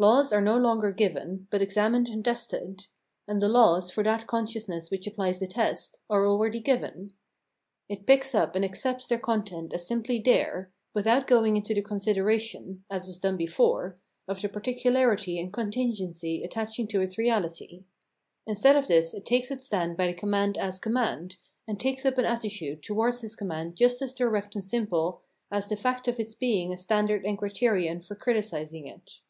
[0.00, 2.86] Laws are no longer given, but ex amined and tested;
[3.26, 7.12] and the laws, for that conscious ness which apphes the test, are already given.
[7.88, 12.84] It picks up and accepts their content as simply there, without going into the consideration
[12.88, 17.82] (as was done before) of the particularity and contingency attaching to its reality;
[18.46, 22.18] instead of this it takes its stand by the command as command, and takes up
[22.18, 26.20] an attitude to wards this command just as direct and simple as [the fact of]
[26.20, 29.22] its being a standard and criterion for criticiz ing it.